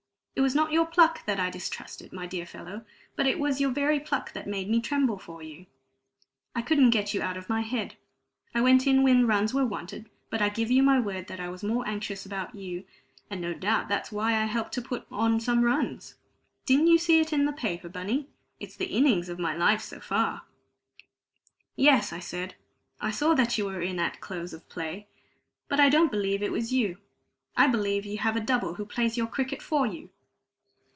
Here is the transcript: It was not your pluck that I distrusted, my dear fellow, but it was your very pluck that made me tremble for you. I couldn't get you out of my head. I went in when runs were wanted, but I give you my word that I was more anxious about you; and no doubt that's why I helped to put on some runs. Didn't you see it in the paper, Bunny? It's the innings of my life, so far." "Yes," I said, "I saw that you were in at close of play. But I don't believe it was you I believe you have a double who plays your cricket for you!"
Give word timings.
It 0.33 0.41
was 0.41 0.55
not 0.55 0.71
your 0.71 0.87
pluck 0.87 1.23
that 1.27 1.39
I 1.39 1.51
distrusted, 1.51 2.11
my 2.11 2.25
dear 2.25 2.47
fellow, 2.47 2.83
but 3.15 3.27
it 3.27 3.37
was 3.37 3.61
your 3.61 3.69
very 3.69 3.99
pluck 3.99 4.31
that 4.33 4.47
made 4.47 4.69
me 4.69 4.81
tremble 4.81 5.19
for 5.19 5.43
you. 5.43 5.67
I 6.55 6.63
couldn't 6.63 6.89
get 6.89 7.13
you 7.13 7.21
out 7.21 7.37
of 7.37 7.49
my 7.49 7.61
head. 7.61 7.95
I 8.55 8.61
went 8.61 8.87
in 8.87 9.03
when 9.03 9.27
runs 9.27 9.53
were 9.53 9.65
wanted, 9.65 10.09
but 10.31 10.41
I 10.41 10.49
give 10.49 10.71
you 10.71 10.81
my 10.81 10.99
word 10.99 11.27
that 11.27 11.39
I 11.39 11.49
was 11.49 11.61
more 11.63 11.87
anxious 11.87 12.25
about 12.25 12.55
you; 12.55 12.85
and 13.29 13.39
no 13.39 13.53
doubt 13.53 13.87
that's 13.87 14.11
why 14.11 14.31
I 14.35 14.45
helped 14.45 14.71
to 14.73 14.81
put 14.81 15.05
on 15.11 15.39
some 15.39 15.61
runs. 15.61 16.15
Didn't 16.65 16.87
you 16.87 16.97
see 16.97 17.19
it 17.19 17.31
in 17.31 17.45
the 17.45 17.53
paper, 17.53 17.89
Bunny? 17.89 18.27
It's 18.59 18.77
the 18.77 18.87
innings 18.87 19.29
of 19.29 19.37
my 19.37 19.55
life, 19.55 19.81
so 19.81 19.99
far." 19.99 20.43
"Yes," 21.75 22.11
I 22.11 22.19
said, 22.19 22.55
"I 22.99 23.11
saw 23.11 23.35
that 23.35 23.59
you 23.59 23.65
were 23.65 23.81
in 23.81 23.99
at 23.99 24.21
close 24.21 24.53
of 24.53 24.67
play. 24.69 25.07
But 25.67 25.79
I 25.79 25.89
don't 25.89 26.09
believe 26.09 26.41
it 26.41 26.53
was 26.53 26.73
you 26.73 26.97
I 27.55 27.67
believe 27.67 28.07
you 28.07 28.17
have 28.19 28.35
a 28.37 28.41
double 28.41 28.75
who 28.75 28.85
plays 28.87 29.17
your 29.17 29.27
cricket 29.27 29.61
for 29.61 29.85
you!" 29.85 30.09